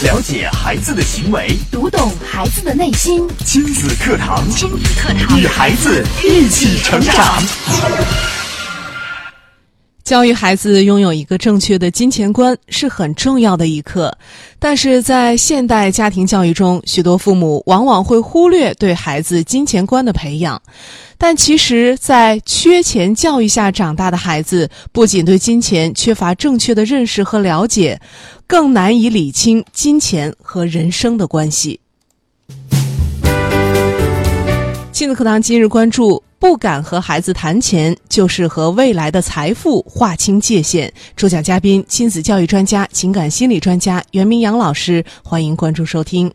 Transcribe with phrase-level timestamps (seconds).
[0.00, 3.26] 了解孩子的行为，读懂孩子的内心。
[3.44, 7.42] 亲子课堂，亲子课堂，与孩子一起成长。
[10.04, 14.16] 教育孩子拥有一个正确的金钱观是很重要的一课，
[14.60, 20.62] 但是在现代家庭教育中，许多父母往往会忽略对孩子金钱观的培养。
[21.20, 28.00] 但其实，在缺钱教育下长大的孩子，不仅对金钱缺乏正确的认识和了解，
[28.50, 31.78] 更难以理清金钱和人生的关系。
[34.90, 40.90] 亲子课堂今日关注：不敢和孩子谈钱，就是和未来的财富划清界限。
[41.14, 45.04] 主讲嘉宾：亲子教育专家、情感心理专家袁明阳老师。
[45.22, 46.32] 欢迎关注收听。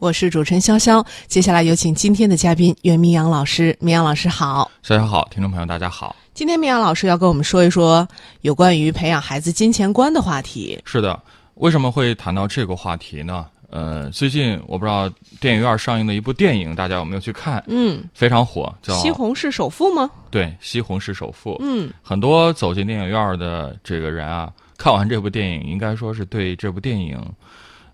[0.00, 3.76] 我是主持人潇潇，接下来有请今天的嘉宾袁明阳老师。
[3.78, 6.16] 明阳老师好，潇潇好，听众朋友大家好。
[6.36, 8.06] 今天明阳老师要跟我们说一说
[8.42, 10.78] 有关于培养孩子金钱观的话题。
[10.84, 11.18] 是的，
[11.54, 13.46] 为什么会谈到这个话题呢？
[13.70, 17.64] 呃，最近我不知道电影院上映的一部电影，大家有没有去看？
[17.68, 20.10] 嗯，非常火，叫《西红柿首富》吗？
[20.30, 21.52] 对，《西红柿首富》。
[21.60, 27.18] 嗯，很多走进电影院的这个人啊，看完这部电影，应该说是对这部电影，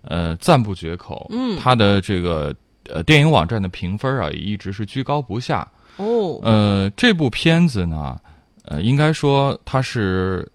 [0.01, 1.27] 呃，赞不绝口。
[1.31, 2.53] 嗯，他的这个
[2.89, 5.65] 呃电影网站的评分啊，也一直是居高不下。
[5.95, 8.19] 哦，呃，这部片子呢，
[8.63, 10.49] 呃，应该说它是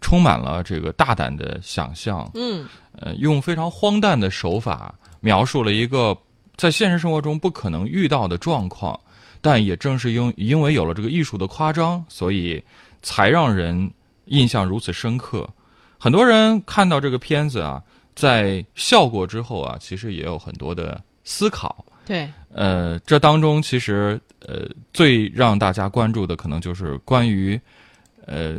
[0.00, 2.30] 充满了这个大胆的想象。
[2.34, 2.66] 嗯。
[2.96, 6.16] 呃，用非常荒诞的手法描述了一个
[6.56, 8.98] 在现实生活中不可能遇到的状况，
[9.40, 12.62] 但也正是因因为有了这个艺术的夸张，所以
[13.02, 13.90] 才让人
[14.26, 15.44] 印象如此深刻。
[15.98, 17.82] 很多人看到这个片子啊，
[18.14, 21.84] 在笑过之后啊，其实也有很多的思考。
[22.06, 27.60] 对，呃，这当中其实呃最让大家关注的，可能就是关于
[28.26, 28.56] 呃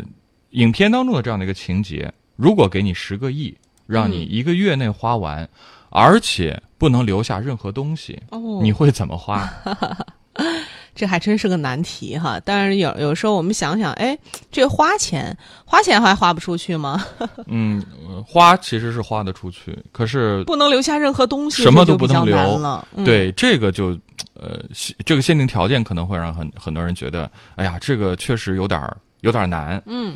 [0.52, 3.55] 影片当中的这样的一个情节：如果给你十个亿。
[3.87, 5.47] 让你一个月内花完，
[5.91, 8.20] 而且不能留下任何东西，
[8.64, 9.47] 你会怎么花？
[10.95, 12.39] 这还真是个难题哈！
[12.45, 14.17] 但是有有时候我们想想，哎，
[14.51, 17.05] 这花钱花钱还花不出去吗？
[17.47, 17.83] 嗯，
[18.25, 22.87] 花其实是花得出去，可是不能留下任何东西，什么都不能留了。
[23.03, 23.89] 对，这个就
[24.35, 24.59] 呃，
[25.05, 28.81] 这个限定条件可能会让很很多人觉得，哎呀，这个确实有点
[29.21, 29.81] 有点难。
[29.85, 30.15] 嗯，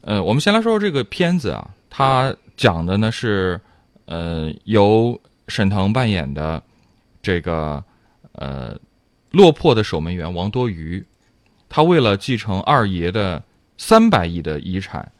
[0.00, 2.34] 呃，我们先来说说这个片子啊，它。
[2.56, 3.60] 讲的呢是，
[4.06, 5.14] 呃，由
[5.46, 6.62] 沈腾扮演的
[7.20, 7.84] 这个
[8.32, 8.74] 呃
[9.30, 11.04] 落魄的守门员王多鱼，
[11.68, 13.42] 他为了继承二爷的
[13.76, 15.10] 三百亿的遗产，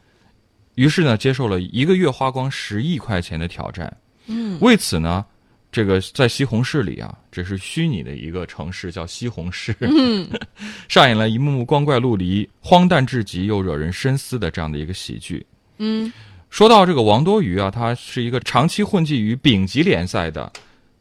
[0.77, 3.95] 于是呢接受了一个月花光十亿块钱的挑战。
[4.27, 5.25] 嗯，为此呢，
[5.71, 10.29] 这个在西红柿里啊，这是虚拟的一个城市叫西红柿，嗯，
[10.89, 15.45] 上演了一幕幕光怪陆离、荒诞至极又惹人深思的这样的一个喜剧。
[15.79, 16.13] 嗯。
[16.49, 20.51] 说到这个王多鱼啊，他是一个长期混迹于丙级联赛的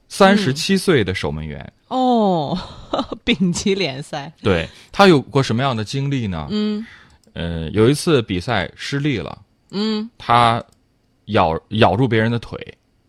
[0.09, 1.71] 三十七岁的守门员。
[1.87, 2.57] 哦，
[3.23, 4.31] 丙级联赛。
[4.41, 6.47] 对他有过什么样的经历呢？
[6.49, 6.85] 嗯，
[7.33, 9.41] 呃，有一次比赛失利了。
[9.71, 10.63] 嗯，他
[11.25, 12.59] 咬咬住别人的腿。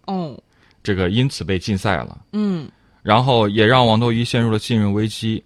[0.06, 0.38] 哦，
[0.82, 2.20] 这个因此被禁赛了。
[2.32, 2.69] 嗯，
[3.03, 5.42] 然后也让王多鱼陷入了信任危机。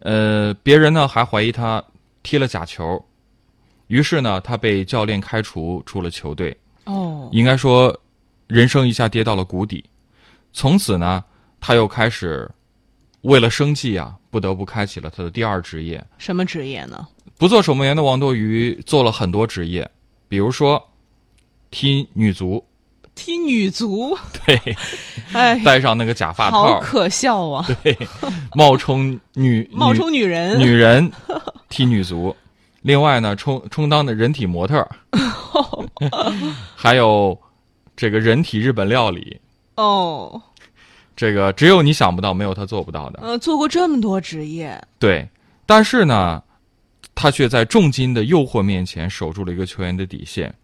[0.00, 1.82] 呃，别人呢还怀疑他
[2.22, 3.02] 踢了假球。
[3.86, 6.56] 于是呢，他被教练开除出了球队。
[6.84, 7.98] 哦，应该说，
[8.46, 9.84] 人生一下跌到了谷底。
[10.52, 11.24] 从此呢，
[11.60, 12.48] 他又开始
[13.22, 16.04] 为了生计啊，不得不开启了他的第二职业。
[16.18, 17.06] 什么职业呢？
[17.36, 19.88] 不做守门员的王多鱼做了很多职业，
[20.28, 20.82] 比如说
[21.70, 22.64] 踢女足。
[23.14, 24.16] 踢女足？
[24.46, 24.76] 对，
[25.32, 27.66] 哎，戴上那个假发套，好可笑啊！
[27.82, 27.96] 对，
[28.54, 31.10] 冒充女 冒充女人，女人
[31.68, 32.34] 踢女足。
[32.82, 34.88] 另外呢，充充当的人体模特，
[36.76, 37.36] 还有
[37.96, 39.40] 这个人体日本料理
[39.74, 40.40] 哦，
[41.18, 43.18] 这个只有你想不到，没有他做不到的。
[43.22, 45.28] 呃，做过这么多职业，对，
[45.66, 46.40] 但是呢，
[47.12, 50.54] 他却在重金的诱惑面前守住了一个球员的底线。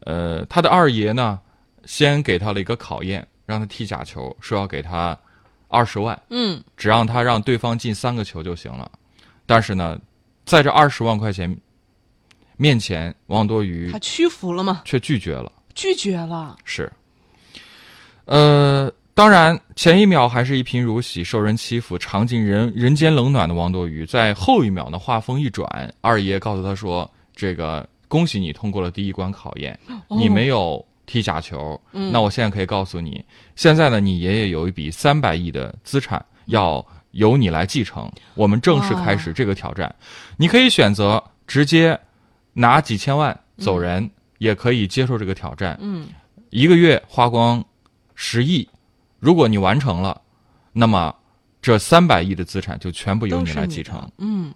[0.00, 1.38] 呃，他的二爷呢，
[1.84, 5.16] 先给他了一个考验，让他踢假球，说要给他
[5.68, 8.90] 二十万，嗯，只让他让对方进三个球就行了。
[9.46, 9.96] 但是呢。
[10.48, 11.54] 在这二十万块钱
[12.56, 14.80] 面前，王多鱼他屈服了吗？
[14.86, 16.56] 却拒绝了，拒绝了。
[16.64, 16.90] 是，
[18.24, 29.76] 呃，当然，前一秒还是一贫如洗、受人欺负、尝尽人人间冷暖的王多鱼，在后一秒呢，话锋一转，二爷告诉他说：“这个恭喜你通过了第一关考验，
[30.08, 31.76] 你没有踢假球。
[31.90, 33.20] 那我现在可以告诉你，
[33.56, 39.92] 现在呢，你爷爷有一笔三百亿的资产要。”由你来继承，我们正式开始这个挑战。
[40.36, 41.98] 你可以选择直接
[42.52, 45.76] 拿几千万走人，也可以接受这个挑战。
[45.80, 46.06] 嗯，
[46.50, 47.64] 一个月花光
[48.14, 48.68] 十亿，
[49.18, 50.20] 如果你完成了，
[50.72, 51.14] 那么
[51.60, 54.10] 这三百亿的资产就全部由你来继承。
[54.18, 54.52] 嗯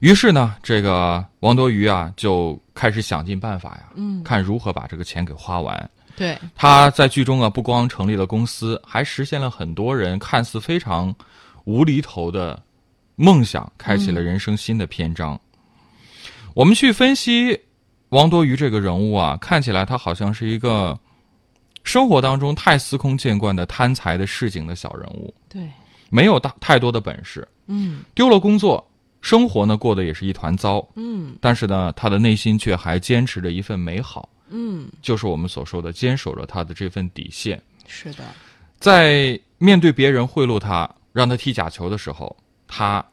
[0.00, 5.90] 于是呢，这个王多鱼啊就开始想尽办法呀，嗯，看如何把这个钱给花完。
[6.14, 11.14] 对，他在剧中啊，不光成立了公司，还实现了很多人看似非常
[11.64, 12.62] 无厘头的
[13.16, 15.38] 梦想，开启了人生新的篇章。
[16.54, 17.58] 我们去分析
[18.10, 20.98] 王多鱼这个人物啊，看起来他好像是一个
[21.86, 25.70] 生活当中太司空见惯的贪财的市井的小人物，对，
[26.10, 28.84] 没有大太多的本事，嗯丢了工作，
[29.20, 30.86] 生活呢过得也是一团糟。
[30.96, 37.62] 嗯但是呢，他的内心却还坚持着一份美好，嗯，就是我们所说的坚守着他的这份底线。
[37.86, 38.24] 是的，
[38.80, 42.36] 在面对别人贿赂他，让他踢假球的时候，
[42.66, 43.04] 他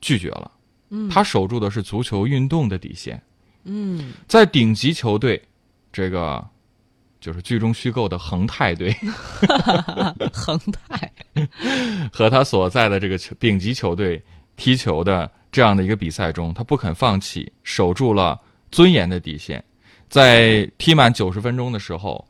[0.00, 0.48] 拒绝了。
[0.90, 3.20] 嗯他守住的是足球运动的底线。
[3.64, 5.42] 嗯在顶级球队，
[5.92, 6.44] 这个
[7.20, 8.94] 就是剧中虚构的恒泰队
[10.32, 10.58] 恒
[10.88, 11.12] 泰，
[12.12, 14.22] 和他所在的这个球顶级球队
[14.56, 18.40] 踢球的这样的一个比赛中，他不肯放弃，守住了
[18.70, 19.62] 尊严的底线。
[20.08, 22.26] 在踢满九十分钟的时候，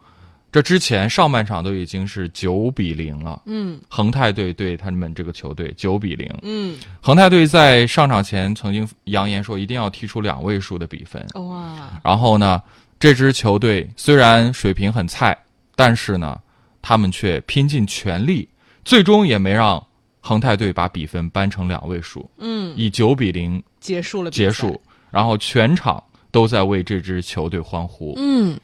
[0.52, 3.40] 这之前上半场都已经是九比零了。
[3.46, 6.28] 嗯恒泰队对他们这个球队九比零。
[6.42, 11.24] 嗯，恒泰队在上场前曾经扬言说一定要踢出两位数的比分。
[11.34, 12.60] 哇，然后呢，
[13.00, 15.36] 这支球队虽然水平很菜，
[15.74, 16.38] 但是呢，
[16.82, 18.46] 他们却拼尽全力，
[18.84, 19.84] 最终也没让
[20.20, 24.80] 恒泰队把比分扳成两位数，嗯，以九比零结束了结束。
[25.10, 26.00] 然后全场
[26.30, 28.12] 都在为这支球队欢呼。
[28.16, 28.56] 嗯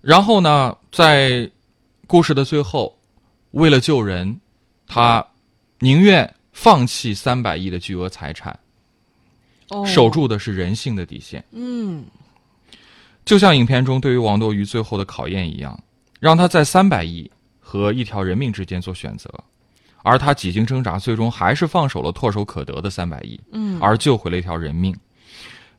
[0.00, 1.48] 然后呢，在
[2.08, 2.98] 故事的最后，
[3.52, 4.40] 为了救人，
[4.88, 5.24] 他
[5.78, 8.58] 宁愿放弃三百亿的巨额财产，
[9.68, 11.44] 哦，守住的是人性的底线。
[11.52, 12.04] 嗯
[13.24, 15.78] 就像影片中对于王多鱼最后的考验一样，
[16.20, 17.30] 让他在三百亿
[17.60, 19.32] 和一条人命之间做选择，
[20.02, 24.96] 而他几经挣扎，最终还是放手了唾手可得的三百亿，嗯而救回了一条人命。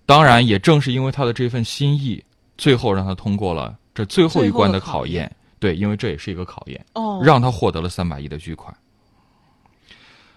[0.06, 2.24] 当然，也正是因为他的这份心意，
[2.58, 5.34] 最后让他通过了这最后一关的考验。
[5.60, 8.76] 对，因为这也是一个考验，哦，让他获得了三百亿的巨款。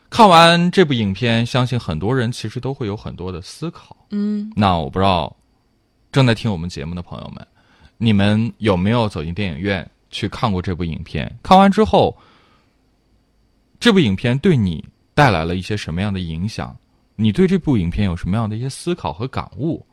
[0.08, 3.96] 看完这部影片，相信很多人其实都会有很多的思考。
[4.10, 5.36] 嗯那我不知道
[6.16, 7.46] 正在听我们节目的朋友们，
[7.98, 11.30] 你们有没有走进电影院去看过这部影片？
[11.42, 12.16] 看完之后，
[13.78, 14.82] 这部影片对你
[15.12, 16.74] 带来了一些什么样的影响？
[17.16, 19.84] 你对这部影片有什么样的一些思考和感悟？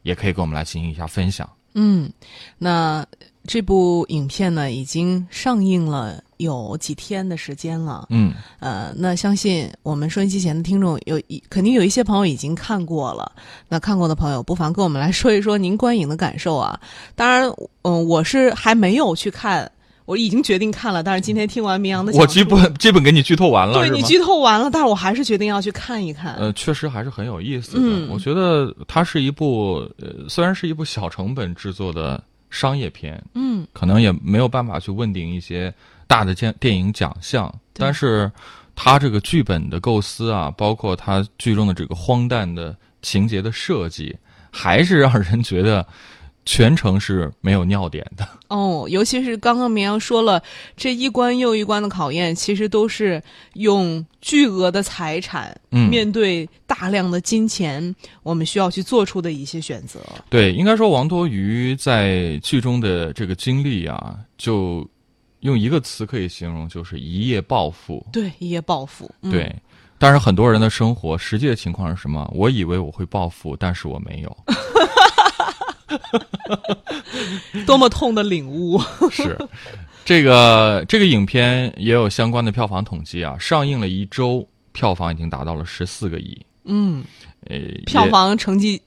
[0.00, 1.46] 也可以跟我们来进行一下分享。
[1.78, 2.10] 嗯，
[2.56, 3.06] 那
[3.46, 8.06] 这部影片呢已经上映了有几天的时间了。
[8.08, 13.30] 嗯呃，那相信我们收音机前的听众有一肯定有一些朋友已经看过了。
[13.68, 16.80] 那看过的朋友，不妨跟我们来说一说您观影的感受啊。
[17.14, 17.48] 当然，
[17.82, 19.70] 嗯、我是还没有去看，
[20.06, 21.02] 我已经决定看了。
[21.02, 26.36] 但是今天听完明阳的，我基本基本给你剧透完了，对你剧透完了，但是我还是决定要去看一看。
[26.36, 27.78] 呃，确实还是很有意思的。
[27.82, 35.74] 嗯我觉得它是一部呃，虽然是一部小成本制作的商业片，嗯可能也没有办法去问鼎一些
[36.06, 38.30] 大的电电影奖项，但是
[38.76, 44.16] 它这个剧本的构思啊，包括它剧中的这个荒诞的情节的设计，
[44.50, 45.84] 还是让人觉得
[46.46, 48.26] 全程是没有尿点的。
[48.48, 50.40] 哦，尤其是刚刚明阳说了，
[50.76, 53.20] 这一关又一关的考验，其实都是
[53.54, 60.00] 用巨额的财产，嗯面对大量的金钱，我们需要去做出的一些选择。
[60.30, 64.88] 对，应该说王多鱼在剧中的这个经历啊，就
[65.40, 68.06] 用一个词可以形容，就是一夜暴富。
[68.12, 69.10] 对，一夜暴富。
[69.22, 69.52] 嗯、对，
[69.98, 72.30] 但是很多人的生活实际的情况是什么？
[72.32, 74.36] 我以为我会暴富，但是我没有。
[77.66, 78.80] 多么痛的领悟。
[79.10, 79.38] 是，
[80.04, 87.04] 这个这个影片也有相关的票房统计啊，上映了一周，票房已经达到了十四个亿，嗯，
[87.48, 88.80] 呃，票房成绩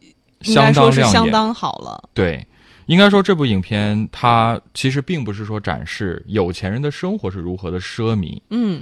[0.44, 1.12] 应相该说是当。
[1.12, 2.10] 相当好了。
[2.14, 2.46] 对，
[2.86, 8.82] 应该说这部影片它其实并不是说展示有钱人的生活是如何的奢靡，嗯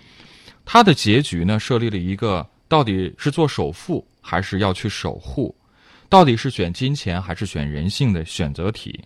[0.66, 5.56] 它的结局呢设立了一个到底是做首富还是要去守护，
[6.10, 9.00] 到底是选金钱还是选人性的选择题。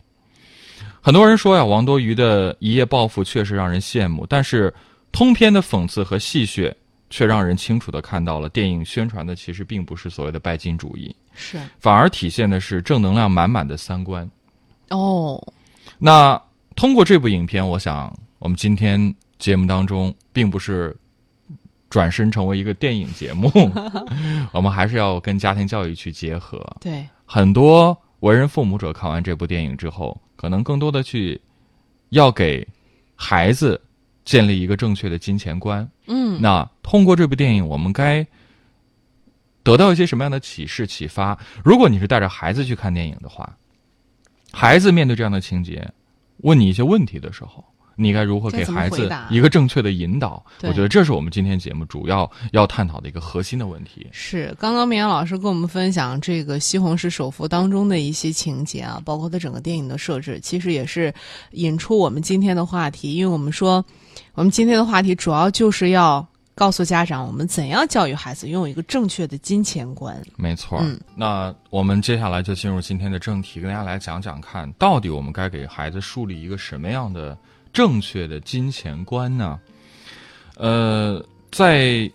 [1.02, 4.74] 很多人说呀，王多鱼的一夜暴富确实让人羡慕，但是
[5.12, 6.74] 通篇的讽刺和戏谑
[7.10, 14.30] 却让人清楚的看到了电影宣传的其实并不是所谓的拜金主义，是反而体现的是正能量满满的三观。
[14.90, 15.42] 哦，
[15.98, 16.40] 那
[16.76, 20.96] 通过这部影片，我想我们今天节目当中并不是
[21.92, 23.52] 转身成为一个电影节目，
[24.52, 26.66] 我们还是要跟家庭教育去结合。
[26.80, 31.40] 对，很多为人父母者看完这部电影之后，可能更多的去
[32.10, 32.66] 要给
[33.16, 33.80] 孩子
[34.24, 35.88] 建立一个正确的金钱观。
[36.08, 38.26] 嗯，那通过这部电影，我们该
[39.62, 41.38] 得到一些什么样的启示、启发？
[41.64, 43.58] 如果你是带着孩子去看电影的话，
[44.54, 45.88] 孩子面对这样的情节，
[46.38, 47.64] 问你一些问题的时候，
[47.96, 50.44] 你该如何给孩子一个正确的引导？
[50.64, 54.08] 我觉得这是我们今天节目主要要探讨的一个核心的问题。
[54.12, 61.14] 是，刚刚明阳老师跟我们分享这个《西红柿首富》当中的一些情节啊，包括他整个电影的设置，其实也是
[61.52, 63.14] 引出我们今天的话题。
[63.14, 63.84] 因为我们说，
[64.34, 70.22] 我们今天的话题主要就是要告诉家长，我们怎样教育孩子拥有一个正确的金钱观。
[70.38, 77.38] 没错，嗯那我们接下来就进入今天的正题，跟大家来讲讲看，到底我们该给孩子树立一个什么样的
[77.74, 79.60] 正确的金钱观呢？
[80.58, 82.10] 呃，在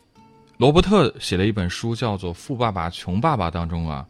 [0.57, 4.07] 罗伯特写的一本书叫做《富爸爸穷爸爸》当中啊，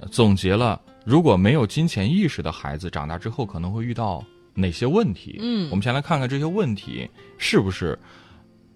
[0.00, 4.24] 呃总结了如果没有金钱意识的孩子长大之后可能会遇到
[4.54, 5.38] 哪些问题。
[5.40, 7.98] 嗯我们先来看看这些问题是不是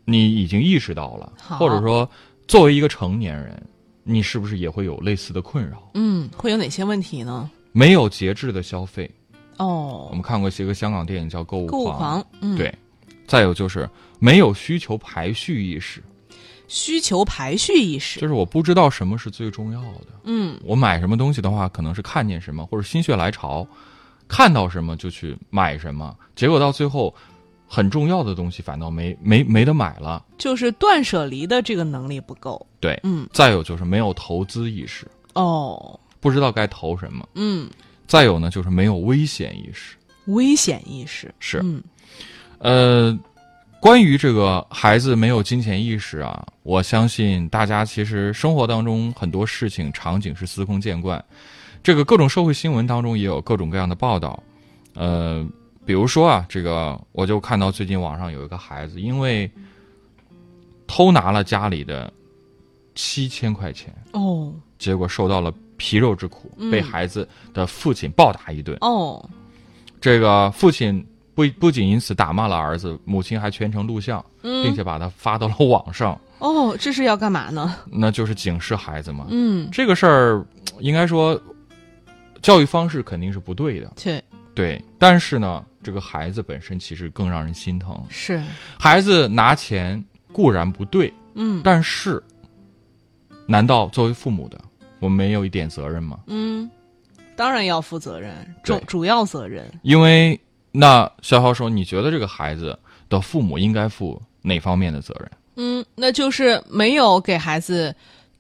[0.05, 2.09] 你已经意识到了，或者说
[2.47, 3.62] 作为一个成年人，
[4.03, 5.91] 你是不是也会有类似的困扰？
[5.95, 7.50] 嗯，会有哪些问题呢？
[7.73, 9.11] 没有节制的消费，
[9.64, 12.75] 我哦，们看过一个香港电影叫《购物购物狂，嗯，，对。
[13.26, 13.88] 再有就是
[14.19, 16.02] 没有需求排序意识，
[16.67, 20.07] 需求排序意识，就是我不知道什么是最重要的。
[20.25, 23.64] 嗯，我买什么东西的话，可能是看见什么或者心血来潮，
[24.26, 27.14] 看到什么就去买什么，结果到最后，
[27.69, 30.25] 很重要的东西反倒没没没得买了。
[30.37, 32.67] 就是断舍离的这个能力不够。
[32.81, 37.29] 对，嗯，再有就是没有投资意识，哦，不知道该投什么。
[37.37, 37.71] 嗯，
[38.11, 39.95] 再有呢，就是没有危险意识。
[40.26, 41.33] 危险意识。
[41.38, 41.61] 是。
[41.62, 41.81] 嗯。
[42.59, 43.17] 呃，
[43.81, 51.25] 关于这个孩子没有金钱意识啊，我相信大家其实生活当中很多事情场景是司空见惯，
[51.85, 54.43] 这个各种社会新闻当中也有各种各样的报道，
[54.95, 55.47] 呃，
[55.87, 59.49] 比如说啊，这个我就看到最近网上有一个孩子因为
[60.88, 62.12] 偷拿了家里的
[62.97, 64.52] 七千块钱，哦。
[64.81, 68.77] 结果受到了皮肉之苦，嗯被孩子的父亲暴打一顿。
[68.83, 69.27] 哦，
[69.99, 71.03] 这个父亲
[71.35, 77.75] 不不仅因此打骂了儿子，母亲还全程录像，嗯并且把他发到了网上，哦，这是要干嘛呢？
[77.91, 79.27] 那就是警示孩子嘛。
[79.31, 80.45] 嗯，这个事儿
[80.81, 81.41] 应该说，
[82.43, 84.23] 教育方式肯定是不对的，对，
[84.55, 84.85] 对。
[84.99, 87.99] 但是呢，这个孩子本身其实更让人心疼。
[88.11, 88.43] 是，
[88.79, 92.23] 孩子拿钱固然不对，嗯但是，
[93.47, 94.61] 难道作为父母的，
[95.00, 96.19] 我们没有一点责任吗？
[96.26, 96.71] 嗯，
[97.35, 99.64] 当然要负责任，主主要责任。
[99.83, 100.38] 因为
[100.71, 102.78] 那潇潇说，你觉得这个孩子
[103.09, 105.30] 的父母应该负哪方面的责任？
[105.57, 107.95] 嗯，那就是没有给孩子，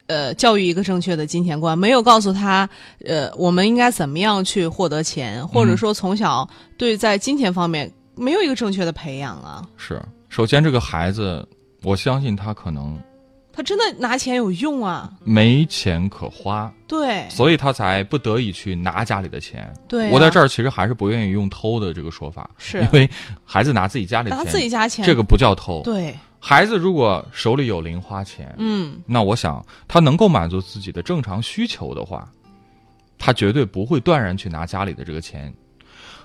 [0.06, 2.68] 呃，教育一个正确的金钱观，没有告诉他，
[3.04, 6.48] 呃，我们应该怎么样去获得钱，或者说从小
[6.78, 9.66] 对在金钱方面没有一个正确的培养啊。
[9.76, 11.46] 是，首先这个孩子，
[11.82, 12.98] 我相信他可能
[13.52, 15.12] 他真的拿钱有用啊？
[15.24, 17.28] 没钱可花，对。
[17.28, 19.72] 所以他才不得已去拿家里的钱。
[19.88, 22.80] 对啊、我在这儿其实还是不愿意用偷的这个说法，是。
[22.80, 23.10] 因为
[23.44, 25.82] 孩子拿自己家里的拿，自己家钱，这个不叫偷。
[25.82, 32.30] 对，孩子如果手里有零花钱，嗯，那我想他能够满足自己的正常需求的话，
[33.18, 35.52] 他绝对不会断然去拿家里的这个钱，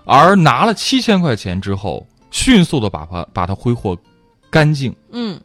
[0.05, 3.97] 而拿了七千块钱之后，迅速的把它把它挥霍
[4.49, 5.37] 干净，嗯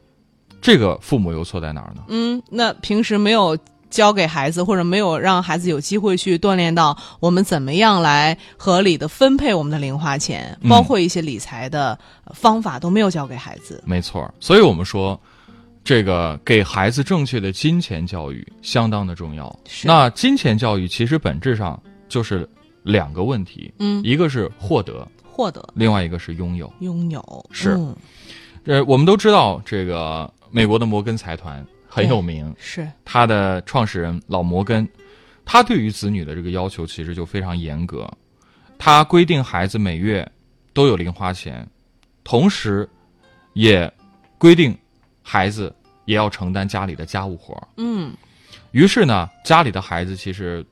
[0.61, 2.03] 这个父母又错在哪儿呢？
[2.09, 3.57] 嗯，那平时没有
[3.89, 11.99] 教给孩子，或者没有让孩子有机会去锻炼到我们怎么样来合理的分配我们的零花钱，嗯包括一些理财的
[12.35, 13.83] 方法都没有教给孩子。
[13.85, 15.19] 没错，所以我们说，
[15.83, 19.59] 这个给孩子正确的金钱教育相当的重要。
[19.83, 22.49] 那金钱教育其实本质上就是
[22.83, 26.73] 两个问题，嗯，一个是获得，获得、另外一个是拥有。
[26.81, 27.97] 拥有是嗯
[28.67, 32.87] 呃，我们都知道，这个美国的摩根财团很有名，是。
[33.05, 34.89] 他的创始人老摩根，
[35.45, 38.11] 他对于子女的这个要求其实就非常严格，
[38.79, 40.27] 他规定孩子每月
[40.73, 41.67] 都有零花钱，
[42.25, 42.89] 同时
[43.55, 43.93] 也
[44.39, 44.77] 规定
[45.23, 47.69] 孩子也要承担家里的家务活儿。
[47.77, 48.13] 嗯。
[48.73, 50.65] 于是呢，家里的孩子其实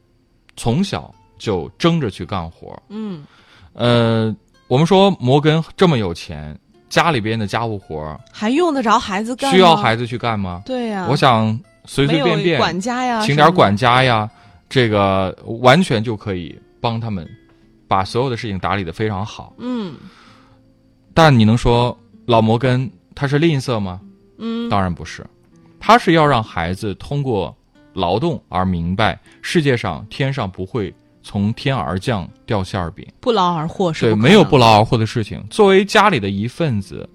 [0.56, 2.82] 从小就争着去干活儿。
[2.88, 3.25] 嗯。
[3.73, 4.35] 呃，
[4.66, 6.58] 我们说摩根这么有钱，
[6.88, 9.57] 家里边的家务活儿还用得着孩子干吗？
[9.57, 10.62] 需要孩子去干吗？
[10.64, 11.49] 对呀、我想
[11.85, 13.97] 随随便便管家呀，请点管家。
[13.97, 14.30] 家呀，
[14.68, 17.28] 这个完全就可以帮他们
[17.87, 19.54] 把所有的事情打理的非常好。
[19.59, 19.95] 嗯
[21.14, 24.00] 但你能说老摩根他是吝啬吗？
[24.38, 25.26] 嗯，当然不是，
[25.80, 27.57] 他是要让孩子通过
[27.92, 30.95] 劳动而明白世界上天上不会
[31.28, 35.44] 从天而降掉馅儿饼，不劳而获是对，没有不劳而获的事情。
[35.50, 37.06] 作为家里的一份子，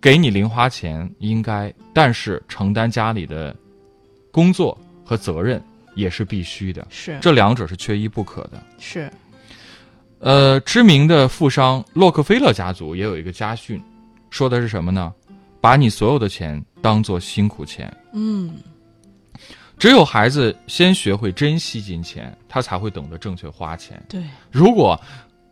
[0.00, 3.54] 给你零花钱应该，但是承担家里的
[4.32, 5.62] 工作和责任
[5.94, 8.60] 也是必须的，是这两者是缺一不可的。
[8.80, 9.08] 是
[10.18, 13.80] 呃，知名的富商洛克菲勒家族也有一个家训，
[14.28, 15.14] 说的是什么呢？
[15.60, 17.96] 把你所有的钱当做辛苦钱。
[18.12, 18.54] 嗯
[19.80, 24.00] 只有孩子先学会珍惜金钱，他才会懂得正确花钱。
[24.10, 25.00] 对如果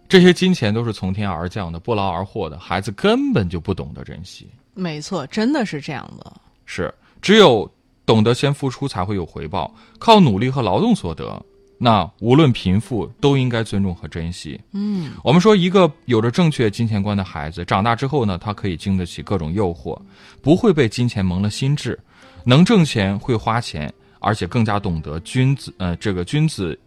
[0.07, 4.47] 这些金钱都是从天而降的、不劳而获的，孩子根本就不懂得珍惜。
[4.75, 6.31] 没错，真的是这样的。
[6.67, 6.93] 是，
[7.23, 7.69] 只有
[8.05, 9.75] 懂得先付出，才会有回报。
[9.99, 11.43] 靠努力和劳动所得，
[11.79, 14.61] 那无论贫富，都应该尊重和珍惜。
[14.73, 19.99] 嗯我们说，一个有着正确金钱观的孩子，长大之后呢，他可以经得起各种诱惑，
[20.43, 21.99] 不会被金钱蒙了心智，
[22.45, 26.79] 能挣钱，会花钱，而且更加懂得君子呃这个君子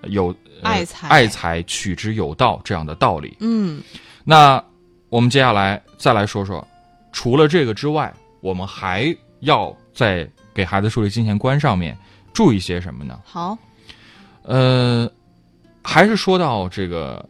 [0.00, 0.28] 呃有、
[0.62, 3.36] 呃爱财爱财取之有道这样的道理。
[3.40, 3.82] 嗯
[4.24, 4.62] 那
[5.08, 6.66] 我们接下来再来说说，
[7.12, 11.96] 除了这个之外，我们还要在给孩子树立金钱观上面
[12.32, 13.20] 注意些什么呢？
[13.24, 13.58] 好
[14.42, 15.10] 呃，
[15.82, 17.28] 还是说到这个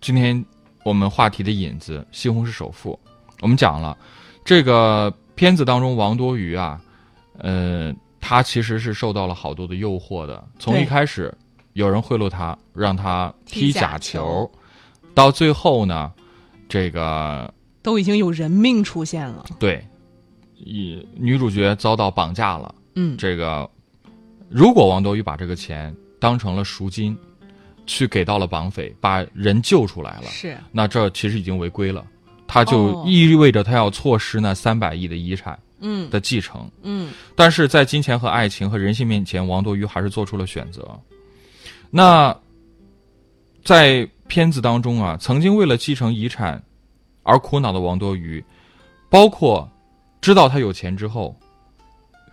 [0.00, 0.44] 今天
[0.84, 2.98] 我们话题的引子《西红柿首富》，
[3.40, 3.96] 我们讲了
[4.44, 6.80] 这个片子当中王多鱼啊，
[7.38, 10.42] 呃，他其实是受到了好多的诱惑的。
[10.58, 11.32] 从一开始
[11.72, 14.50] 有人贿赂他，让他踢踢假假球。
[15.14, 16.12] 到最后呢，
[16.68, 19.44] 这个都已经有人命出现了。
[19.58, 19.84] 对，
[20.56, 22.74] 以女主角遭到绑架了。
[22.94, 23.16] 嗯。
[23.16, 23.68] 这个，
[24.48, 27.16] 如果王多鱼把这个钱当成了赎金，
[27.86, 30.56] 去给到了绑匪，把人救出来了，是。
[30.70, 32.04] 那这其实已经违规了，
[32.46, 33.04] 他就哦。
[33.06, 36.70] 意味着他要错失那三百亿的遗产嗯的继承。
[36.82, 40.88] 嗯但是在金钱和爱情和人性面前，王多鱼还是做出了选择。
[41.90, 42.36] 那
[43.64, 46.62] 在片子当中啊，曾经为了继承遗产
[47.22, 48.44] 而苦恼的王多鱼，
[49.08, 49.68] 包括
[50.20, 51.34] 知道他有钱之后，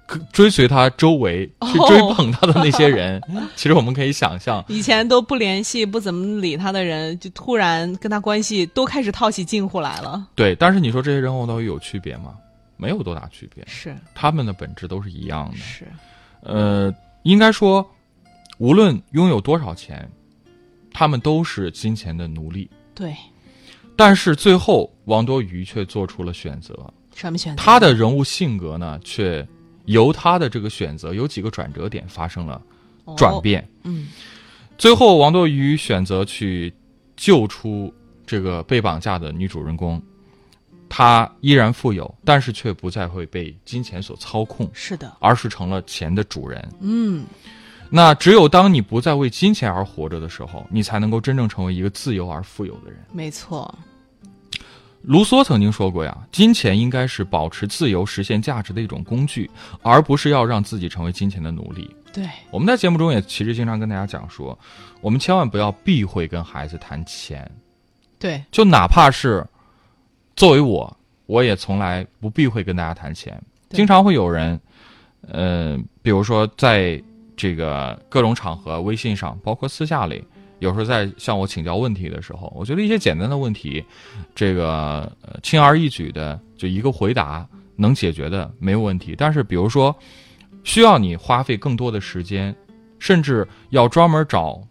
[0.08, 3.22] 可追随他周围去追捧他的那些人，
[3.56, 10.28] 其实我们可以想象，以前都不联系、不怎么理他的人，就突然跟他关系都开始套起近乎来了。
[10.36, 10.56] 对。
[10.56, 12.34] 但是你说这些人和王多鱼有区别吗？
[12.78, 15.58] 没有多大区别，是他们的本质都是一样的。
[15.58, 15.86] 是，
[16.42, 17.86] 呃，应该说，
[18.58, 20.10] 无论拥有多少钱，
[20.92, 22.70] 他们都是金钱的奴隶。
[22.94, 23.16] 对，
[23.96, 26.74] 但是最后，王多鱼却做出了选择，
[27.14, 27.62] 什么选择？
[27.62, 29.48] 他的人物性格呢，却
[29.86, 32.62] 由他的这个选择有几个转折点发生了
[33.16, 33.62] 转变。
[33.62, 34.08] 哦嗯
[34.78, 36.74] 最后，王多鱼选择去
[37.16, 37.94] 救出
[38.26, 40.04] 这个被绑架的女主人公，
[40.90, 46.68] 她依然富有，但是却不再会被金钱所操控，是的，而是成了钱的主人。
[46.80, 47.26] 嗯
[47.88, 53.00] 那只有当你不再为金钱而活着的时候，你才能够真正成为一个自由而富有的人。
[53.12, 53.74] 没错，
[55.04, 59.50] 卢梭曾经说过呀，金钱应该是保持自由、实现价值的一种工具，
[59.84, 61.96] 而不是要让自己成为金钱的奴隶。
[62.12, 64.58] 对，我们在节目中也其实经常跟大家讲说，
[65.00, 67.50] 我们千万不要避讳跟孩子谈钱，
[68.18, 69.46] 对，就哪怕是
[70.36, 73.42] 作为我，我也从来不避讳跟大家谈钱。
[73.70, 74.60] 经常会有人，
[75.28, 77.02] 呃，比如说在
[77.36, 80.24] 这个各种场合，微信上，包括私下里，
[80.60, 83.84] 有时候在向我请教问题的时候，我觉得一些简单的问题，
[84.34, 89.16] 这个、呃、轻而易举的就一个回答能解决的没有问题。
[89.18, 89.96] 但是比如说，
[90.64, 92.56] 需要你花费更多的时间，
[93.00, 94.62] 甚至要专门找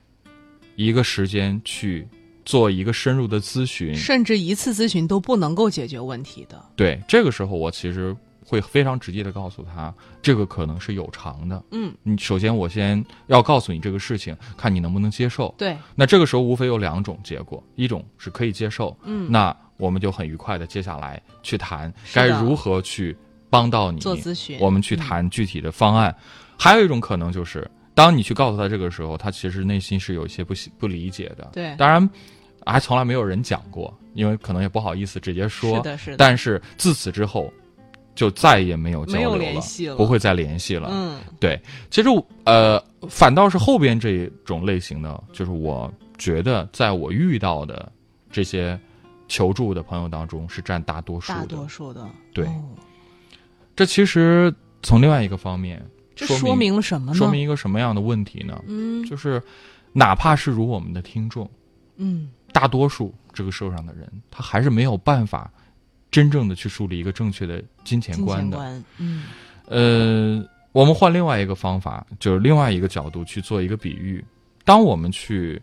[0.77, 2.07] 一个时间去
[2.45, 6.63] 做一个深入的咨询，甚至一次咨询都不能够解决问题的。
[6.77, 11.63] 对，这个时候我其实会非常直接的告诉他，这个可能是有偿的。
[11.71, 15.55] 嗯，你首先我先要告诉你这个事情，看你能不能接受。
[15.57, 23.17] 对，那这个时候无非有两种结果，一种是可以接受，嗯，那我们就很愉快的接下来去谈该如何去
[23.49, 26.15] 帮到你，做咨询，我们去谈具体的方案。
[26.59, 31.49] 还有一种可能就是，当你去告诉他这个时候，他其实内心是有一些不不理解的。
[31.53, 32.09] 对当然
[32.67, 35.77] 还从来没有人讲过，因为可能也不好意思直接说。
[35.77, 37.53] 是的，是的，但是自此之后，
[38.15, 40.89] 就再也没有交流联系了不会再联系了。
[40.93, 42.09] 嗯，对，其实
[42.45, 47.91] 呃，反倒是后边这一种类型的，就是我觉得在我遇到的
[48.31, 48.79] 这些
[49.29, 51.39] 求助的朋友当中是占大多数的。
[51.41, 52.65] 大多数的，对哦
[53.77, 57.19] 这其实从另外一个方面这说说明了什么呢？
[57.19, 58.63] 说明一个什么样的问题呢？
[58.69, 59.43] 嗯就是
[59.93, 61.51] 哪怕是如我们的听众，
[61.97, 65.51] 嗯，大多数这个社会上的人，他还是没有办法
[66.09, 68.57] 真正的去树立一个正确的金钱观的。
[68.57, 69.25] 观，嗯
[69.67, 74.25] 呃，我们换另外一个方法，就是另外一个角度去做一个比喻，
[74.65, 75.61] 当我们去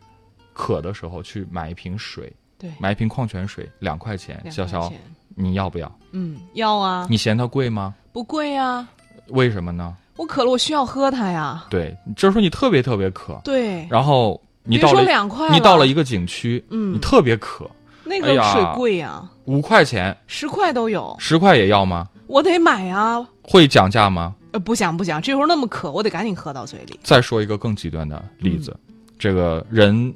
[0.51, 4.91] 渴的时候，去买一瓶水，对，买一瓶矿泉水，两块钱，两潇潇，
[5.33, 5.89] 你要不要？
[6.11, 7.95] 嗯，要啊，你嫌它贵吗？
[8.11, 8.85] 不贵啊，
[9.27, 9.95] 为什么呢？
[10.17, 11.65] 我渴了，我需要喝它呀。
[11.69, 17.69] 对，就是说你特别特别渴，对，然后你别说到了两块了你到了一个景区，嗯你特别渴，
[18.03, 22.07] 那个水贵呀，五块钱、十块都有，十块也要吗？
[22.27, 23.27] 我得买啊。
[23.41, 24.35] 会讲价吗？
[24.51, 26.99] 呃，不讲不讲，这会儿那么渴，我得赶紧喝到嘴里。
[27.03, 30.13] 再说一个更极端的例子，嗯这个人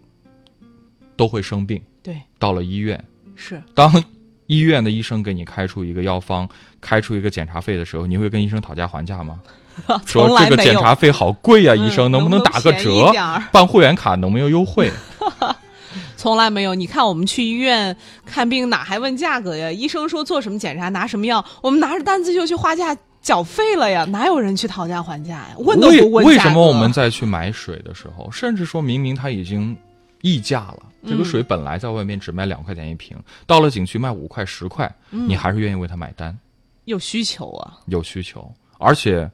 [1.15, 3.03] 都会生病，对，到了医院，
[3.35, 3.91] 是当
[4.47, 6.47] 医院的医生给你开出一个药方，
[6.79, 9.39] 开出一个检查费的时候，你会跟医生讨价还价吗？
[10.05, 13.11] 说这个检查费好贵呀、嗯医生能不能不能打个折？
[13.51, 14.89] 办会员卡能没有优惠？
[16.15, 16.73] 从来没有。
[16.73, 19.69] 你看我们去医院看病，哪还问价格呀？
[19.71, 25.49] 医生说做什么检查，拿什么药，我们拿着单子就去花价缴费了呀，哪有人去讨价还价呀？
[25.57, 29.75] 问都不问为什么我们在去买水的时候，甚至说明明他已经
[30.25, 36.35] 溢价了，这个嗯水本来在外面只卖两块钱一瓶，到了景区卖五块十块，嗯你还是愿意为它买单？
[36.85, 37.77] 有需求啊？
[37.85, 39.29] 有需求，而且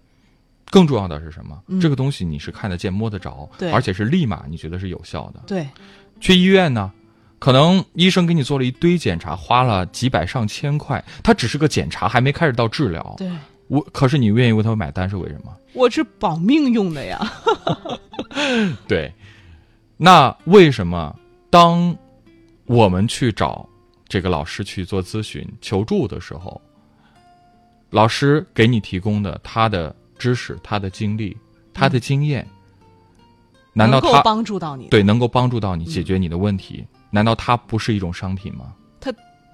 [0.69, 1.57] 更重要的是什么？
[1.79, 5.41] 这个东西你是看得见、摸得着，而且是立马你觉得是有效的。
[5.47, 5.65] 对，
[6.19, 6.91] 去医院呢，
[7.39, 13.15] 可能医生给你做了一堆检查，花了几百上千块，它只是个检查，还没开始到治疗。
[13.17, 13.31] 对，
[13.69, 15.55] 我可是你愿意为他买单是为什么？
[15.73, 17.31] 我是保命用的呀。
[18.87, 19.13] 对，
[20.03, 21.15] 那为什么
[21.51, 21.95] 当
[22.65, 23.69] 我们去找
[24.07, 26.59] 这个老师去做咨询求助的时候，
[27.91, 31.37] 老师给你提供的他的知识、他的经历、
[31.71, 32.47] 他的经验，
[33.73, 36.83] 难道能够他帮助到你？，对能够帮助到你解决你的问题？
[37.11, 38.73] 难道它不是一种商品吗？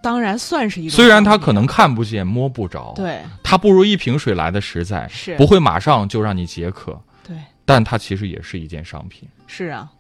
[0.02, 0.96] 当然算是一种。
[0.96, 9.28] 虽然它可能看不见、摸不着，，对它不如一瓶水来的实在，是不会马上就让你解渴，对但它其实也是一件商品。
[9.48, 9.92] 是啊，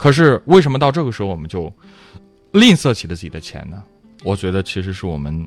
[0.00, 1.70] 可是为什么到这个时候我们就
[2.52, 3.82] 吝啬起了自己的钱呢？
[4.24, 5.46] 我觉得其实是我们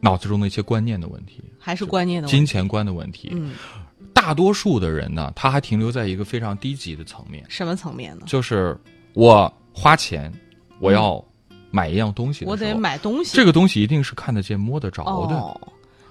[0.00, 2.36] 脑子中的一些观念的问题，还是观念的问题。
[2.36, 3.28] 金钱观的问题。
[3.30, 3.54] 嗯，
[4.12, 8.24] 大多数的人呢，他还停留在一个非常低级的层面，什么层面呢？
[8.26, 8.76] 就是
[9.14, 10.32] 我花钱，
[10.80, 11.24] 我要
[11.70, 13.36] 买一样东西我得买东西。
[13.36, 15.36] 这个东西一定是看得见、摸得着的。
[15.36, 15.56] 哦，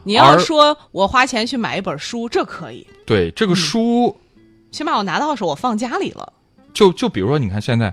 [0.05, 4.15] 你要说我花钱去买一本书，这可以，对，这个书
[4.71, 6.31] 起码我拿到手，我放家里了。
[6.77, 7.91] 就就比如说，你看现在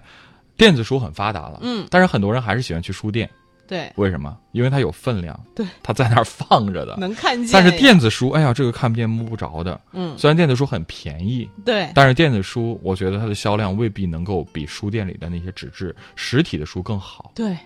[0.58, 3.28] 电子书很发达了，嗯，但是很多人还是喜欢去书店，
[3.66, 4.36] 对，为什么？
[4.52, 6.94] 因为它有分量，对，它在那儿放着的。
[6.98, 7.50] 能看见。
[7.50, 9.80] 但是，电子书，哎呀，这个看不见摸不着的。
[9.92, 17.32] 嗯，虽然电子书很便宜，对，但是电子书，我觉得它的销量未必能够比书店里的那些纸质实体的书更好。
[17.34, 17.56] 对，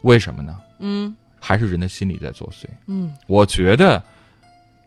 [0.00, 0.58] 为什么呢？
[0.78, 2.64] 嗯还是人的心理在作祟。
[2.86, 4.02] 嗯，我觉得，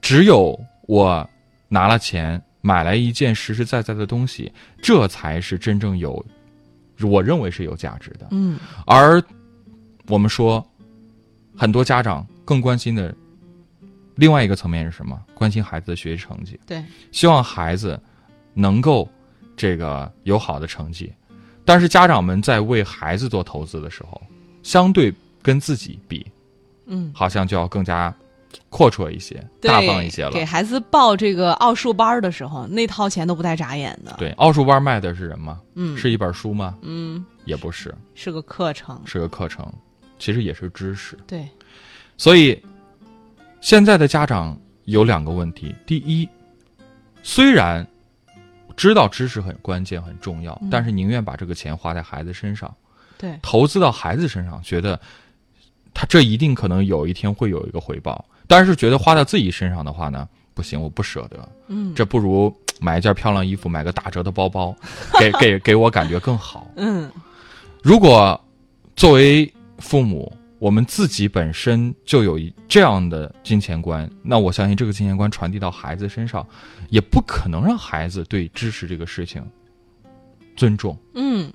[0.01, 1.29] 只有我
[1.67, 6.25] 拿了钱买来一件实实在在的东西，这才是真正有，
[7.03, 8.27] 我认为是有价值的。
[8.31, 9.21] 嗯，而
[10.07, 10.65] 我们说，
[11.55, 13.15] 很多家长更关心的
[14.15, 15.19] 另外一个层面是什么？
[15.33, 17.97] 关心孩子的学习成绩，对，希望孩子
[18.53, 19.07] 能够
[19.55, 21.13] 这个有好的成绩。
[21.63, 24.21] 但是家长们在为孩子做投资的时候，
[24.63, 26.25] 相对跟自己比，
[26.87, 28.13] 嗯，好像就要更加
[28.69, 30.31] 阔绰一些、大方一些了。
[30.31, 35.59] 给孩子报这个奥数班的时候，那套钱都不带眨眼的。，对，奥数班卖的是什么？
[35.75, 36.77] 嗯，是一本书吗？
[36.81, 39.01] 嗯，也不是，是个课程。
[39.05, 39.71] 是个课程，
[40.17, 41.17] 其实也是知识。
[41.25, 41.47] 对，
[42.17, 42.61] 所以，
[43.61, 46.27] 现在的家长有两个问题：第一，
[47.23, 47.85] 虽然
[48.75, 52.73] 知道知识很关键、很重要，嗯但是宁愿把这个钱花在孩子身上，
[53.17, 54.99] 对，投资到孩子身上，觉得
[55.93, 58.23] 他这一定可能有一天会有一个回报。
[58.49, 61.49] 但是觉得花在自己身上的话呢，不行，我不舍得。
[61.67, 64.75] 嗯，这不如 买一件漂亮衣服，买个打折的包包，
[65.19, 66.67] 给给给我感觉更好。
[66.77, 67.11] 嗯，
[67.83, 68.43] 如果
[68.95, 76.43] 作为父母，我们自己本身就有一这样的金钱观，那我相信这个金钱观传递到孩子身上，
[76.89, 79.45] 也不可能让孩子对知识这个事情
[80.55, 80.97] 尊重。
[81.13, 81.53] 嗯，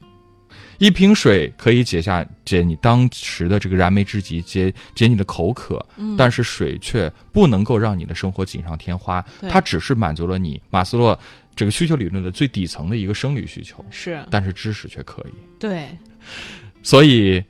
[0.85, 6.15] 一瓶水可以解下解你当时的这个燃眉之急，解解你的口渴，嗯。
[6.15, 11.19] 但是水却不能够让你的生活锦上添花，它只是满足了你马斯洛
[11.57, 14.23] 这个需求理论的最底层的一个生理需求，是。
[14.31, 15.33] 但是知识却可以。
[15.59, 15.89] 对，
[16.83, 17.43] 所以，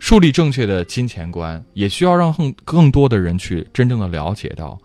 [0.00, 4.76] 树立正确的金钱观，也需要让更更多的人去真正的了解到，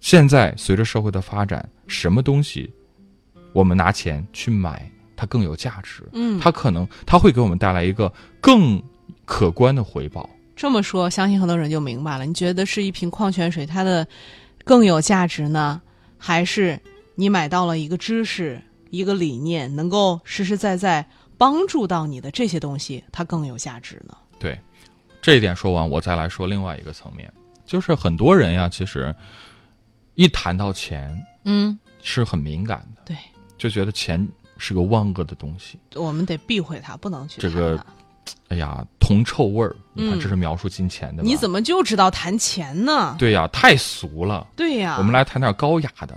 [0.00, 2.70] 现在随着社会的发展，什么东西
[3.54, 4.91] 我们拿钱去买，
[5.22, 6.02] 它更有价值。
[6.12, 8.82] 嗯，它可能它会给我们带来一个更
[9.24, 10.28] 可观的回报。
[10.56, 12.26] 这么说，相信很多人就明白了。
[12.26, 14.04] 你觉得是一瓶矿泉水它的
[14.64, 15.80] 更有价值呢，
[16.18, 16.76] 还是
[17.14, 21.06] 你买到了一个知识，一个理念，能够实实在在
[21.38, 24.16] 帮助到你的这些东西，它更有价值呢？
[24.40, 24.58] 对，
[25.20, 27.32] 这一点说完，我再来说另外一个层面，
[27.64, 29.14] 就是很多人呀，其实
[30.16, 33.16] 一谈到钱嗯，是很敏感的，对，
[33.56, 34.28] 就觉得钱
[34.62, 35.76] 是个万恶的东西。
[35.96, 37.84] 我们得避讳它，不能去这个
[38.48, 41.28] 哎呀，铜臭味儿，你看嗯这是描述金钱的吧？
[41.28, 43.16] 你怎么就知道谈钱呢？
[43.18, 44.46] 对呀，太俗了。
[44.54, 46.16] 对呀，我们来谈点高雅的。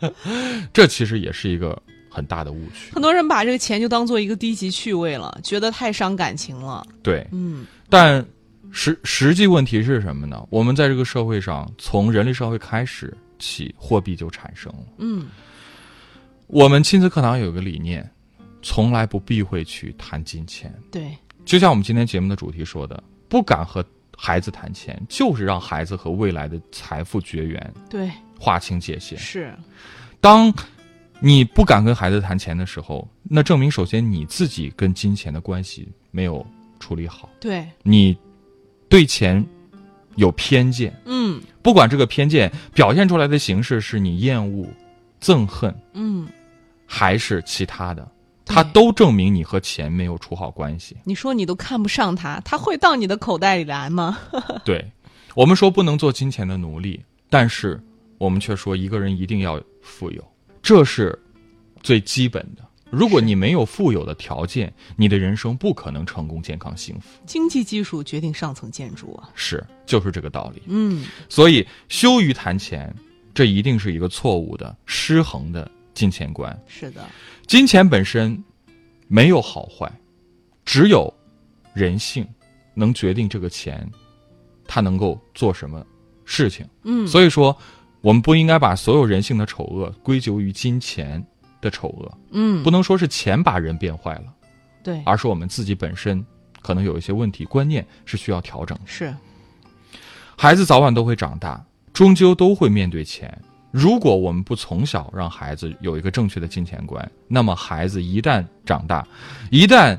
[0.72, 2.92] 这其实也是一个很大的误区。
[2.92, 6.84] 很多人把这个钱就当做一个低级趣味了，觉得太伤感情了。
[7.02, 8.26] 对，嗯但
[8.72, 10.44] 实实际问题是什么呢？
[10.50, 14.80] 我们在这个社会上，从人类社会开始起，货币就产生了。
[14.98, 15.28] 嗯，
[16.46, 18.08] 我们亲子课堂有个理念，
[18.62, 20.72] 从来不避讳去谈金钱。
[20.92, 23.84] 对，就像我们今天节目的主题说的，不敢和
[24.16, 29.18] 孩子谈钱，就是让孩子和未来的财富绝缘，对，划清界限。
[29.18, 29.52] 是，
[30.20, 30.52] 当
[31.18, 36.46] 你不敢跟孩子谈钱的时候，那证明首先你自己跟金钱的关系没有
[36.78, 38.16] 处理好，对，你
[38.88, 39.44] 对钱
[40.14, 40.94] 有偏见。
[41.06, 44.64] 嗯不管这个偏见表现出来的形式是你厌恶、
[45.20, 46.28] 憎恨，嗯，
[46.86, 48.02] 还是其他的，
[48.44, 50.96] 对它都证明你和钱没有处好关系。
[51.04, 54.18] 你说你都看不上他，他会到你的口袋里来吗？
[54.64, 54.84] 对，
[55.34, 57.82] 我们说不能做金钱的奴隶，但是
[58.18, 60.22] 我们却说一个人一定要富有，
[60.62, 61.18] 这是
[61.82, 62.64] 最基本的。
[62.88, 67.20] 如果你没有富有的条件，你的人生不可能成功、健康、幸福。
[67.26, 69.28] 经济基础决定上层建筑啊。
[69.34, 70.62] 是，就是这个道理。
[70.66, 72.94] 嗯，所以，羞于谈钱，
[73.36, 76.58] 这一定是一个错误的、失衡的金钱观。
[76.66, 77.04] 是的，
[77.46, 78.42] 金钱本身
[79.08, 79.92] 没有好坏，
[80.64, 81.12] 只有
[81.74, 82.26] 人性
[82.72, 83.86] 能决定这个钱
[84.66, 85.84] 它能够做什么
[86.24, 86.66] 事情。
[86.84, 87.54] 嗯，所以说，
[88.00, 91.22] 我们不应该把所有人性的丑恶归咎于金钱
[91.60, 94.32] 的丑恶，嗯不，能说是钱把人变坏了，
[94.82, 96.24] 对，而是我们自己本身
[96.62, 98.84] 可能有一些问题，观念是需要调整的。
[98.86, 99.14] 是，
[100.38, 101.62] 孩子早晚都会长大，
[101.96, 103.34] 终究都会面对钱。
[103.70, 109.08] 如果我们不从小让孩子有一个正确的金钱观，那么孩子一旦长大，
[109.50, 109.98] 一旦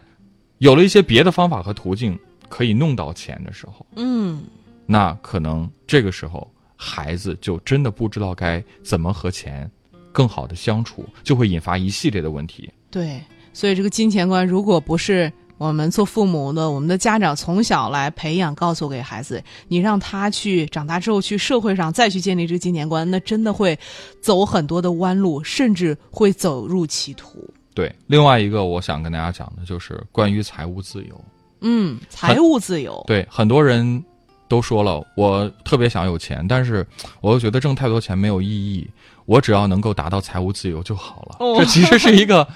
[0.60, 2.15] 有了一些别的方法和途径
[2.49, 4.43] 可以弄到钱的时候，嗯，
[4.86, 9.67] 那可能这个时候孩子就真的不知道该怎么和钱
[10.12, 12.69] 更好的相处，就会引发一系列的问题。
[12.91, 13.19] 对，
[13.53, 23.77] 所以这个金钱观，如果不是我们做父母的，我们的家长从小来培养，告诉给孩子，你让他去长大之后去社会上再去建立这个金钱观，那真的会
[24.21, 27.43] 走很多的弯路，甚至会走入歧途。
[27.73, 31.25] 对，另外一个我想跟大家讲的就是关于财务自由。
[31.61, 34.03] 嗯，财务自由，对，很多人
[34.47, 36.85] 都说了，我特别想有钱，但是
[37.19, 38.87] 我又觉得挣太多钱没有意义，
[39.25, 41.37] 我只要能够达到财务自由就好了。
[41.39, 42.47] 哦这其实是一个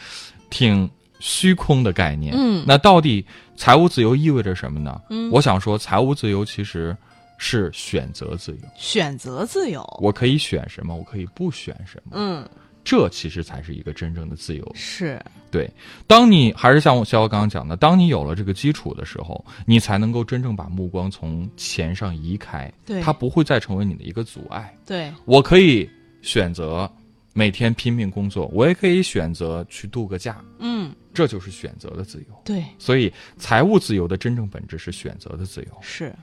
[0.52, 0.88] 挺
[1.22, 2.34] 虚空的概念。
[2.36, 5.00] 嗯那到底财务自由意味着什么呢？
[5.10, 6.96] 嗯我想说，财务自由其实
[7.38, 8.58] 是选择自由。
[8.76, 9.82] 选择自由。
[10.02, 12.48] 我可以选什么，我可以不选什么，嗯，
[12.84, 14.72] 这其实才是一个真正的自由。
[14.76, 15.70] 是，对，
[16.08, 24.76] 当你还是像我肖刚刚讲的，当你有了这个基础的时候，你才能够真正把目光从钱上移开，对它不会再成为你的一个阻碍。
[24.86, 25.90] 对，我可以
[26.22, 26.92] 选择
[27.34, 32.42] 每天拼命工作，我也可以选择去度个假，嗯，这就是选择的自由。
[32.44, 35.68] 对，所以，财务自由的真正本质是选择的自由。
[35.82, 36.14] 是，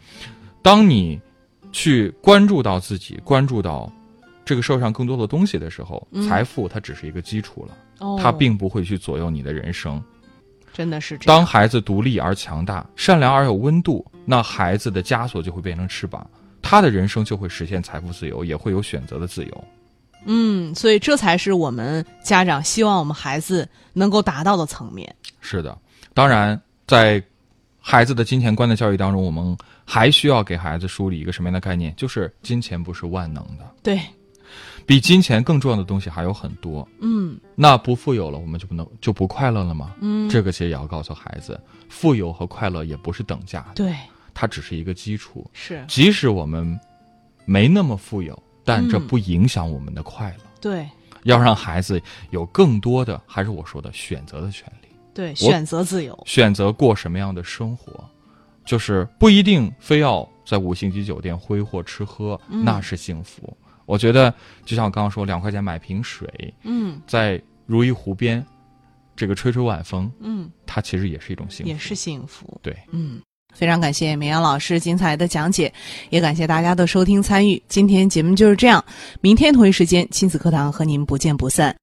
[0.62, 1.20] 当你
[1.72, 3.92] 去关注到自己，关注到
[4.44, 10.03] 这个社会上更多的东西的时候，嗯财富它只是一个基础了，哦，它并不会去左右你的人生。
[10.72, 11.44] 真的是这当。
[11.44, 16.24] 孩子独立而强大、善良而有温度，那孩子的枷锁就会变成翅膀，
[16.62, 19.64] 他的人生就会实现财富自由，也会有选择的自由。
[20.24, 25.14] 嗯，所以这才是我们家长希望我们孩子能够达到的层面。
[25.40, 25.76] 是的，
[26.14, 27.22] 当然，在
[27.81, 31.94] 孩子的金钱观的教育当中，我们还需要给孩子梳理一个什么样的概念？
[31.96, 33.98] 就是金钱不是万能的，对，
[34.85, 36.87] 比金钱更重要的东西还有很多。
[37.00, 39.94] 嗯那不富有了，我们就不能就不快乐了吗？
[40.00, 43.94] 嗯，这个其实也要告诉孩子，富有和快乐也不是等价的，对
[44.35, 45.48] 它只是一个基础。
[45.54, 46.78] 是，即使我们
[47.46, 50.44] 没那么富有，但这嗯不影响我们的快乐。
[50.61, 50.87] 对
[51.22, 56.16] 要让孩子有更多的，还是我说的选择的权利，对，选择自由。
[56.26, 58.04] 选择过什么样的生活，
[58.64, 63.57] 就是不一定非要在五星级酒店挥霍吃喝，嗯那是幸福。
[63.87, 64.33] 我觉得，
[64.66, 68.44] 就像我刚刚说，两块钱买瓶水，嗯在如意湖边，
[69.16, 71.70] 这个吹吹晚风，嗯，它其实也是一种幸福。
[71.70, 72.61] 也是幸福。
[72.62, 73.20] 对，嗯，
[73.59, 75.73] 非常感谢绵阳老师精彩的讲解，
[76.11, 77.61] 也感谢大家的收听参与。
[77.68, 78.85] 今天节目就是这样，
[79.21, 81.79] 明天同一时间亲子课堂和您不见不散。